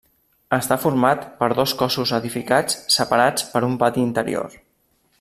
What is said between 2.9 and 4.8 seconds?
separats per un pati interior.